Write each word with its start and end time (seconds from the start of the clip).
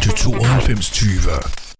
Radio 0.00 0.12
9220. 0.12 1.30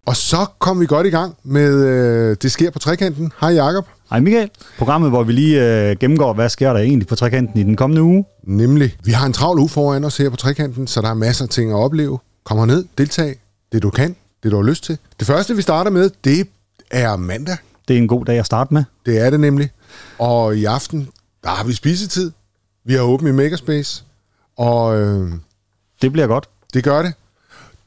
Og 0.06 0.16
så 0.16 0.46
kom 0.58 0.80
vi 0.80 0.86
godt 0.86 1.06
i 1.06 1.10
gang 1.10 1.36
med 1.44 1.84
øh, 1.84 2.36
Det 2.42 2.52
sker 2.52 2.70
på 2.70 2.78
trekanten. 2.78 3.32
Hej 3.40 3.50
Jakob. 3.50 3.86
Hej 4.10 4.20
Michael. 4.20 4.50
Programmet, 4.78 5.10
hvor 5.10 5.22
vi 5.22 5.32
lige 5.32 5.88
øh, 5.90 5.96
gennemgår, 6.00 6.32
hvad 6.32 6.48
sker 6.48 6.72
der 6.72 6.80
egentlig 6.80 7.08
på 7.08 7.14
trekanten 7.16 7.60
i 7.60 7.62
den 7.62 7.76
kommende 7.76 8.02
uge. 8.02 8.24
Nemlig, 8.44 8.96
vi 9.04 9.12
har 9.12 9.26
en 9.26 9.32
travl 9.32 9.58
uge 9.58 9.68
foran 9.68 10.04
os 10.04 10.16
her 10.16 10.30
på 10.30 10.36
trekanten, 10.36 10.86
så 10.86 11.00
der 11.00 11.08
er 11.08 11.14
masser 11.14 11.44
af 11.44 11.48
ting 11.48 11.70
at 11.70 11.74
opleve. 11.74 12.18
Kom 12.44 12.68
ned, 12.68 12.84
deltag, 12.98 13.36
det 13.72 13.82
du 13.82 13.90
kan, 13.90 14.16
det 14.42 14.50
du 14.52 14.56
har 14.56 14.64
lyst 14.64 14.84
til. 14.84 14.98
Det 15.18 15.26
første, 15.26 15.56
vi 15.56 15.62
starter 15.62 15.90
med, 15.90 16.10
det 16.24 16.48
er 16.90 17.16
mandag. 17.16 17.56
Det 17.88 17.94
er 17.94 17.98
en 17.98 18.08
god 18.08 18.24
dag 18.24 18.38
at 18.38 18.46
starte 18.46 18.74
med. 18.74 18.84
Det 19.06 19.18
er 19.20 19.30
det 19.30 19.40
nemlig. 19.40 19.70
Og 20.18 20.56
i 20.56 20.64
aften, 20.64 21.08
der 21.42 21.48
har 21.50 21.64
vi 21.64 21.72
spisetid. 21.72 22.30
Vi 22.84 22.94
har 22.94 23.00
åbent 23.02 23.28
i 23.28 23.32
Makerspace. 23.32 24.04
Og 24.58 25.00
øh, 25.00 25.32
Det 26.02 26.12
bliver 26.12 26.26
godt. 26.26 26.48
det 26.74 26.84
gør 26.84 27.02
det. 27.02 27.12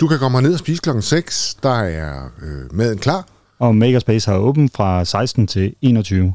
Du 0.04 0.08
kan 0.08 0.20
komme 0.20 0.42
ned 0.42 0.54
og 0.54 0.60
spise 0.60 0.82
klokken 0.82 1.02
6. 1.02 1.58
Der 1.64 1.74
er 1.80 2.30
øh, 2.42 2.78
maden 2.78 2.98
klar. 2.98 3.28
Og 3.60 3.76
Makerspace 3.76 4.32
har 4.32 4.38
åbent 4.38 4.74
fra 4.76 5.06
16 5.06 5.48
til 5.48 5.76
21. 5.82 6.34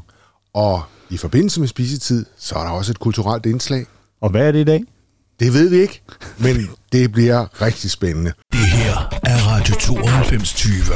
Og 0.53 0.81
i 1.09 1.17
forbindelse 1.17 1.59
med 1.59 1.67
spisetid, 1.67 2.25
så 2.37 2.55
er 2.55 2.63
der 2.63 2.69
også 2.69 2.91
et 2.91 2.99
kulturelt 2.99 3.45
indslag. 3.45 3.85
Og 4.21 4.29
hvad 4.29 4.47
er 4.47 4.51
det 4.51 4.59
i 4.59 4.63
dag? 4.63 4.83
Det 5.39 5.53
ved 5.53 5.69
vi 5.69 5.75
ikke, 5.75 6.01
men 6.37 6.55
det 6.91 7.11
bliver 7.11 7.61
rigtig 7.61 7.91
spændende. 7.91 8.33
Det 8.51 8.59
her 8.59 8.91
er 9.23 9.37
Radio 9.47 9.75
9220. 9.75 10.95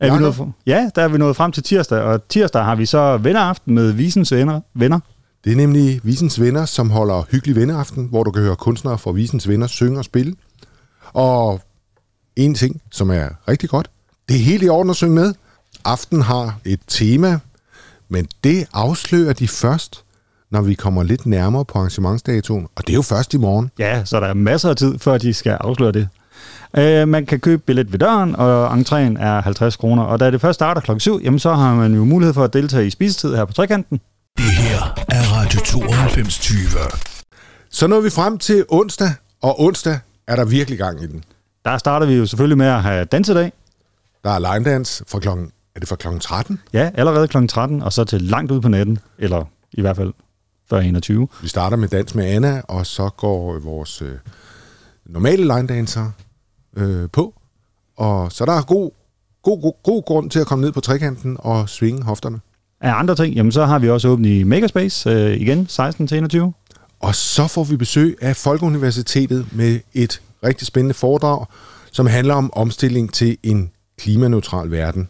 Er 0.00 0.14
vi 0.14 0.20
nået, 0.20 0.52
ja, 0.66 0.90
der 0.94 1.02
er 1.02 1.08
vi 1.08 1.18
nået 1.18 1.36
frem 1.36 1.52
til 1.52 1.62
tirsdag, 1.62 2.00
og 2.00 2.28
tirsdag 2.28 2.64
har 2.64 2.74
vi 2.74 2.86
så 2.86 3.16
venneraften 3.16 3.74
med 3.74 3.92
Visens 3.92 4.32
venner. 4.32 4.60
venner. 4.74 5.00
Det 5.44 5.52
er 5.52 5.56
nemlig 5.56 6.00
Visens 6.02 6.40
Venner, 6.40 6.64
som 6.64 6.90
holder 6.90 7.22
hyggelig 7.30 7.56
venneaften, 7.56 8.06
hvor 8.06 8.24
du 8.24 8.30
kan 8.30 8.42
høre 8.42 8.56
kunstnere 8.56 8.98
fra 8.98 9.12
Visens 9.12 9.48
Venner 9.48 9.66
synge 9.66 9.98
og 9.98 10.04
spille. 10.04 10.34
Og 11.12 11.60
en 12.36 12.54
ting, 12.54 12.82
som 12.90 13.10
er 13.10 13.28
rigtig 13.48 13.68
godt, 13.68 13.90
det 14.28 14.36
er 14.36 14.44
helt 14.44 14.62
i 14.62 14.68
orden 14.68 14.90
at 14.90 14.96
synge 14.96 15.14
med. 15.14 15.34
Aften 15.84 16.22
har 16.22 16.58
et 16.64 16.80
tema, 16.86 17.38
men 18.08 18.28
det 18.44 18.66
afslører 18.72 19.32
de 19.32 19.48
først, 19.48 20.04
når 20.50 20.62
vi 20.62 20.74
kommer 20.74 21.02
lidt 21.02 21.26
nærmere 21.26 21.64
på 21.64 21.78
arrangementsdatoen. 21.78 22.68
Og 22.74 22.86
det 22.86 22.92
er 22.92 22.96
jo 22.96 23.02
først 23.02 23.34
i 23.34 23.36
morgen. 23.36 23.70
Ja, 23.78 24.04
så 24.04 24.20
der 24.20 24.26
er 24.26 24.34
masser 24.34 24.70
af 24.70 24.76
tid, 24.76 24.98
før 24.98 25.18
de 25.18 25.34
skal 25.34 25.52
afsløre 25.60 25.92
det. 25.92 26.08
Uh, 26.78 27.08
man 27.08 27.26
kan 27.26 27.40
købe 27.40 27.62
billet 27.66 27.92
ved 27.92 27.98
døren, 27.98 28.36
og 28.36 28.72
entréen 28.72 29.22
er 29.22 29.40
50 29.40 29.76
kroner. 29.76 30.02
Og 30.02 30.20
da 30.20 30.30
det 30.30 30.40
først 30.40 30.54
starter 30.54 30.80
klokken 30.80 31.00
7, 31.00 31.20
jamen, 31.24 31.38
så 31.38 31.54
har 31.54 31.74
man 31.74 31.94
jo 31.94 32.04
mulighed 32.04 32.34
for 32.34 32.44
at 32.44 32.52
deltage 32.52 32.86
i 32.86 32.90
spisetid 32.90 33.36
her 33.36 33.44
på 33.44 33.52
trekanten. 33.52 34.00
Det 34.36 34.44
her 34.44 34.78
er 35.08 35.22
Radio 35.32 35.60
9220. 35.60 36.80
Så 37.70 37.86
når 37.86 38.00
vi 38.00 38.10
frem 38.10 38.38
til 38.38 38.64
onsdag, 38.68 39.10
og 39.42 39.60
onsdag 39.60 39.98
er 40.28 40.36
der 40.36 40.44
virkelig 40.44 40.78
gang 40.78 41.02
i 41.02 41.06
den. 41.06 41.24
Der 41.64 41.78
starter 41.78 42.06
vi 42.06 42.14
jo 42.14 42.26
selvfølgelig 42.26 42.58
med 42.58 42.66
at 42.66 42.82
have 42.82 43.04
dansedag. 43.04 43.52
Der 44.24 44.30
er 44.30 44.38
line 44.54 44.70
dance 44.70 45.04
fra 45.08 45.18
klokken, 45.18 45.52
er 45.74 45.80
det 45.80 45.88
fra 45.88 45.96
klokken 45.96 46.20
13? 46.20 46.60
Ja, 46.72 46.90
allerede 46.94 47.28
kl. 47.28 47.46
13, 47.46 47.82
og 47.82 47.92
så 47.92 48.04
til 48.04 48.22
langt 48.22 48.52
ud 48.52 48.60
på 48.60 48.68
natten, 48.68 48.98
eller 49.18 49.44
i 49.72 49.80
hvert 49.80 49.96
fald 49.96 50.12
før 50.70 50.80
21. 50.80 51.28
Vi 51.42 51.48
starter 51.48 51.76
med 51.76 51.88
dans 51.88 52.14
med 52.14 52.24
Anna, 52.26 52.62
og 52.68 52.86
så 52.86 53.08
går 53.16 53.58
vores 53.58 54.02
øh, 54.02 54.12
normale 55.06 55.42
line 55.42 55.66
dancer 55.66 56.10
øh, 56.76 57.08
på. 57.12 57.34
Og 57.96 58.32
så 58.32 58.44
der 58.44 58.52
er 58.52 58.62
god, 58.62 58.90
god, 59.42 59.62
god, 59.62 59.74
god 59.82 60.02
grund 60.04 60.30
til 60.30 60.38
at 60.38 60.46
komme 60.46 60.64
ned 60.64 60.72
på 60.72 60.80
trekanten 60.80 61.36
og 61.38 61.68
svinge 61.68 62.02
hofterne. 62.02 62.40
Af 62.80 62.92
andre 62.94 63.14
ting, 63.14 63.34
jamen 63.34 63.52
så 63.52 63.64
har 63.64 63.78
vi 63.78 63.90
også 63.90 64.08
åbent 64.08 64.26
i 64.26 64.42
Makerspace 64.42 65.10
øh, 65.10 65.40
igen, 65.40 65.68
16 65.68 66.06
til 66.06 66.18
21. 66.18 66.52
Og 67.00 67.14
så 67.14 67.46
får 67.46 67.64
vi 67.64 67.76
besøg 67.76 68.18
af 68.20 68.36
Folkeuniversitetet 68.36 69.46
med 69.52 69.80
et 69.92 70.20
rigtig 70.44 70.66
spændende 70.66 70.94
foredrag, 70.94 71.46
som 71.92 72.06
handler 72.06 72.34
om 72.34 72.52
omstilling 72.52 73.12
til 73.12 73.36
en 73.42 73.70
klimaneutral 73.98 74.70
verden. 74.70 75.08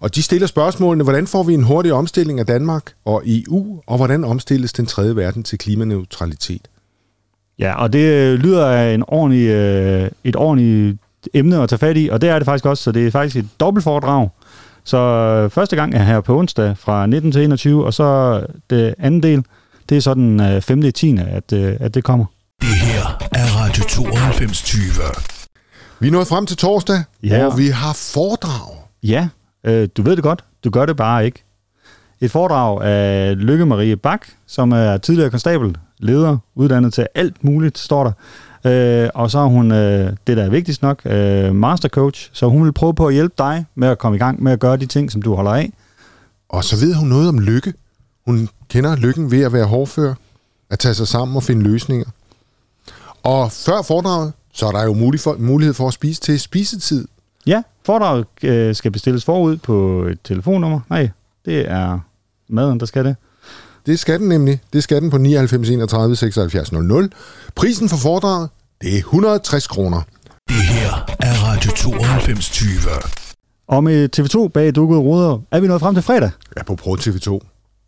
Og 0.00 0.14
de 0.14 0.22
stiller 0.22 0.46
spørgsmålene, 0.46 1.04
hvordan 1.04 1.26
får 1.26 1.42
vi 1.42 1.54
en 1.54 1.62
hurtig 1.62 1.92
omstilling 1.92 2.40
af 2.40 2.46
Danmark 2.46 2.92
og 3.04 3.22
EU, 3.26 3.82
og 3.86 3.96
hvordan 3.96 4.24
omstilles 4.24 4.72
den 4.72 4.86
tredje 4.86 5.16
verden 5.16 5.42
til 5.42 5.58
klimaneutralitet? 5.58 6.68
Ja, 7.58 7.74
og 7.74 7.92
det 7.92 8.12
øh, 8.12 8.38
lyder 8.38 8.66
af 8.66 8.94
en 8.94 9.04
ordentlig, 9.08 9.48
øh, 9.48 10.10
et 10.24 10.36
ordentligt 10.36 10.98
emne 11.34 11.62
at 11.62 11.68
tage 11.68 11.78
fat 11.78 11.96
i, 11.96 12.08
og 12.12 12.20
det 12.20 12.28
er 12.28 12.38
det 12.38 12.44
faktisk 12.44 12.66
også, 12.66 12.82
så 12.82 12.92
det 12.92 13.06
er 13.06 13.10
faktisk 13.10 13.36
et 13.36 13.48
dobbelt 13.60 13.84
foredrag. 13.84 14.28
Så 14.84 14.98
øh, 14.98 15.50
første 15.50 15.76
gang 15.76 15.94
er 15.94 16.02
her 16.02 16.20
på 16.20 16.38
onsdag 16.38 16.78
fra 16.78 17.06
19 17.06 17.32
til 17.32 17.42
21, 17.42 17.84
og 17.84 17.94
så 17.94 18.40
det 18.70 18.94
anden 18.98 19.22
del, 19.22 19.44
det 19.88 19.96
er 19.96 20.00
så 20.00 20.14
den 20.14 20.40
øh, 20.40 20.62
5. 20.62 20.92
10. 20.92 21.18
At, 21.28 21.52
øh, 21.52 21.76
at 21.80 21.94
det 21.94 22.04
kommer. 22.04 22.24
Det 22.60 22.68
her 22.68 23.25
er 23.78 23.82
Radio 23.82 24.02
9220. 24.02 25.04
Vi 26.00 26.06
er 26.08 26.12
nået 26.12 26.26
frem 26.26 26.46
til 26.46 26.56
torsdag, 26.56 27.04
Ja. 27.22 27.40
hvor 27.48 27.56
vi 27.56 27.68
har 27.68 27.92
foredrag. 27.92 28.76
Ja, 29.02 29.28
øh, 29.64 29.88
du 29.96 30.02
ved 30.02 30.16
det 30.16 30.22
godt, 30.22 30.44
du 30.64 30.70
gør 30.70 30.86
det 30.86 30.96
bare 30.96 31.24
ikke. 31.26 31.44
Et 32.20 32.30
foredrag 32.30 32.82
af 32.82 33.34
Lykke 33.38 33.66
Marie 33.66 33.96
Bak, 33.96 34.26
som 34.46 34.72
er 34.72 34.96
tidligere 34.96 35.30
konstabel, 35.30 35.76
leder, 35.98 36.38
uddannet 36.54 36.94
til 36.94 37.06
alt 37.14 37.44
muligt, 37.44 37.78
står 37.78 38.04
der. 38.04 38.12
Øh, 39.04 39.10
og 39.14 39.30
så 39.30 39.38
er 39.38 39.46
hun, 39.46 39.72
øh, 39.72 40.12
det 40.26 40.36
der 40.36 40.44
er 40.44 40.50
vigtigst 40.50 40.82
nok, 40.82 41.02
øh, 41.04 41.54
mastercoach, 41.54 42.30
så 42.32 42.48
hun 42.48 42.64
vil 42.64 42.72
prøve 42.72 42.94
på 42.94 43.06
at 43.06 43.14
hjælpe 43.14 43.34
dig 43.38 43.66
med 43.74 43.88
at 43.88 43.98
komme 43.98 44.16
i 44.16 44.18
gang 44.18 44.42
med 44.42 44.52
at 44.52 44.60
gøre 44.60 44.76
de 44.76 44.86
ting, 44.86 45.12
som 45.12 45.22
du 45.22 45.34
holder 45.34 45.50
af. 45.52 45.72
Og 46.48 46.64
så 46.64 46.76
ved 46.76 46.94
hun 46.94 47.08
noget 47.08 47.28
om 47.28 47.38
lykke. 47.38 47.74
Hun 48.26 48.48
kender 48.68 48.96
lykken 48.96 49.30
ved 49.30 49.42
at 49.42 49.52
være 49.52 49.64
hårdfør, 49.64 50.14
at 50.70 50.78
tage 50.78 50.94
sig 50.94 51.08
sammen 51.08 51.36
og 51.36 51.42
finde 51.42 51.62
løsninger. 51.62 52.06
Og 53.26 53.52
før 53.52 53.82
foredraget, 53.82 54.32
så 54.52 54.66
er 54.66 54.72
der 54.72 54.84
jo 54.84 54.94
mulighed 55.38 55.74
for 55.74 55.88
at 55.88 55.94
spise 55.94 56.20
til 56.20 56.40
spisetid. 56.40 57.08
Ja, 57.46 57.62
foredraget 57.86 58.26
øh, 58.42 58.74
skal 58.74 58.90
bestilles 58.90 59.24
forud 59.24 59.56
på 59.56 60.02
et 60.02 60.18
telefonnummer. 60.24 60.80
Nej, 60.90 61.10
det 61.44 61.70
er 61.70 61.98
maden, 62.48 62.80
der 62.80 62.86
skal 62.86 63.04
det. 63.04 63.16
Det 63.86 63.98
skal 63.98 64.20
den 64.20 64.28
nemlig. 64.28 64.60
Det 64.72 64.82
skal 64.82 65.02
den 65.02 65.10
på 65.10 65.18
99 65.18 65.70
31 65.70 66.16
76 66.16 66.72
00. 66.72 67.12
Prisen 67.54 67.88
for 67.88 67.96
foredraget, 67.96 68.48
det 68.80 68.94
er 68.94 68.98
160 68.98 69.66
kroner. 69.66 70.00
Det 70.48 70.56
her 70.56 70.92
er 71.20 71.34
Radio 71.44 71.70
9220. 71.70 72.90
Og 73.68 73.84
med 73.84 74.08
TV2 74.16 74.48
bag 74.48 74.74
dukkede 74.74 75.00
ruder, 75.00 75.38
er 75.50 75.60
vi 75.60 75.66
nået 75.66 75.80
frem 75.80 75.94
til 75.94 76.02
fredag. 76.02 76.30
Ja, 76.56 76.62
på 76.62 76.76
Pro 76.76 76.94
TV2. 76.94 77.38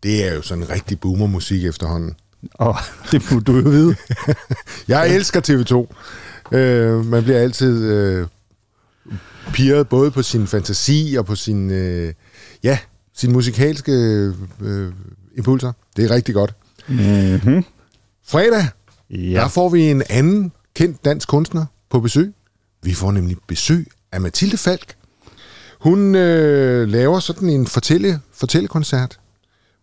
Det 0.03 0.27
er 0.27 0.35
jo 0.35 0.41
sådan 0.41 0.69
rigtig 0.69 0.99
boomer-musik 0.99 1.65
efterhånden. 1.65 2.15
Og 2.53 2.75
det 3.11 3.23
burde 3.29 3.45
du 3.45 3.55
jo 3.57 3.69
vide. 3.69 3.95
Jeg 4.87 5.15
elsker 5.15 5.41
TV2. 5.41 5.95
Øh, 6.57 7.05
man 7.05 7.23
bliver 7.23 7.39
altid 7.39 7.83
øh, 7.83 8.27
pirret 9.53 9.89
både 9.89 10.11
på 10.11 10.21
sin 10.21 10.47
fantasi 10.47 11.15
og 11.19 11.25
på 11.25 11.35
sin, 11.35 11.71
øh, 11.71 12.13
ja, 12.63 12.79
sin 13.13 13.31
musikalske 13.31 13.91
øh, 14.61 14.93
impulser. 15.37 15.71
Det 15.97 16.05
er 16.05 16.15
rigtig 16.15 16.35
godt. 16.35 16.53
Mm-hmm. 16.87 17.63
Fredag. 18.27 18.67
Ja. 19.09 19.39
der 19.39 19.47
får 19.47 19.69
vi 19.69 19.91
en 19.91 20.03
anden 20.09 20.51
kendt 20.75 21.05
dansk 21.05 21.27
kunstner 21.27 21.65
på 21.89 21.99
besøg. 21.99 22.33
Vi 22.83 22.93
får 22.93 23.11
nemlig 23.11 23.37
besøg 23.47 23.87
af 24.11 24.21
Mathilde 24.21 24.57
Falk. 24.57 24.95
Hun 25.79 26.15
øh, 26.15 26.87
laver 26.87 27.19
sådan 27.19 27.49
en 27.49 27.67
fortælle, 27.67 28.19
fortællekoncert, 28.33 29.19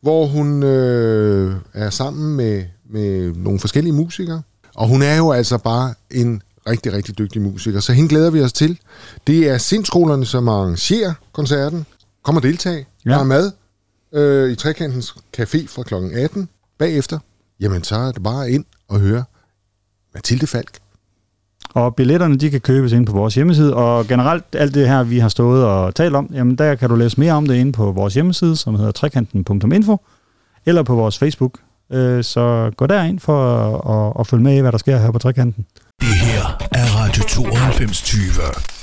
hvor 0.06 0.26
hun 0.26 0.62
øh, 0.62 1.56
er 1.74 1.90
sammen 1.90 2.36
med, 2.36 2.64
med 2.90 3.34
nogle 3.34 3.60
forskellige 3.60 3.92
musikere. 3.92 4.42
Og 4.74 4.88
hun 4.88 5.02
er 5.02 5.16
jo 5.16 5.32
altså 5.32 5.58
bare 5.58 5.94
en 6.10 6.42
rigtig, 6.68 6.92
rigtig 6.92 7.18
dygtig 7.18 7.42
musiker, 7.42 7.80
så 7.80 7.92
hende 7.92 8.08
glæder 8.08 8.30
vi 8.30 8.40
os 8.40 8.52
til. 8.52 8.78
Det 9.26 9.48
er 9.48 9.58
sindskolerne, 9.58 10.26
som 10.26 10.48
arrangerer 10.48 11.12
koncerten. 11.32 11.86
Kom 12.22 12.36
og 12.36 12.42
deltag. 12.42 12.86
Ja. 13.04 13.10
Der 13.10 13.18
er 13.18 13.24
mad 13.24 13.52
øh, 14.12 14.52
i 14.52 14.54
Trekantens 14.54 15.14
Café 15.36 15.66
fra 15.68 15.82
kl. 15.82 15.94
18. 15.94 16.48
Bagefter, 16.78 17.18
jamen 17.60 17.84
så 17.84 17.96
er 17.96 18.12
det 18.12 18.22
bare 18.22 18.50
ind 18.50 18.64
og 18.88 19.00
høre 19.00 19.24
Mathilde 20.14 20.46
Falk. 20.46 20.78
Og 21.76 21.94
billetterne, 21.94 22.36
de 22.36 22.50
kan 22.50 22.60
købes 22.60 22.92
ind 22.92 23.06
på 23.06 23.12
vores 23.12 23.34
hjemmeside, 23.34 23.74
og 23.74 24.06
generelt 24.06 24.44
alt 24.52 24.74
det 24.74 24.88
her, 24.88 25.02
vi 25.02 25.18
har 25.18 25.28
stået 25.28 25.64
og 25.64 25.94
talt 25.94 26.16
om, 26.16 26.30
jamen 26.34 26.58
der 26.58 26.74
kan 26.74 26.88
du 26.88 26.96
læse 26.96 27.20
mere 27.20 27.32
om 27.32 27.46
det 27.46 27.54
inde 27.54 27.72
på 27.72 27.92
vores 27.92 28.14
hjemmeside, 28.14 28.56
som 28.56 28.74
hedder 28.74 28.92
trekanten.info, 28.92 29.96
eller 30.66 30.82
på 30.82 30.94
vores 30.94 31.18
Facebook. 31.18 31.58
Øh, 31.92 32.24
så 32.24 32.70
gå 32.76 32.86
derind 32.86 33.20
for 33.20 33.56
at, 33.56 33.96
at, 33.96 34.20
at 34.20 34.26
følge 34.26 34.42
med 34.42 34.56
i, 34.56 34.60
hvad 34.60 34.72
der 34.72 34.78
sker 34.78 34.96
her 34.96 35.10
på 35.10 35.18
trekanten. 35.18 35.64
Det 36.00 36.08
her 36.08 36.42
er 36.72 36.86
Radio 36.96 37.22
9220. 37.22 38.75